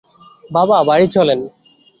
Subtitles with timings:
[0.51, 1.39] বাবা, বাড়ি চলেন!